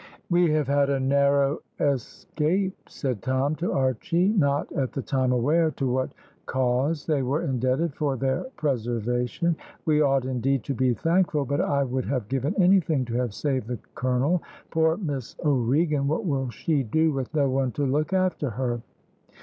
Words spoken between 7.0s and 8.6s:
they were indebted for their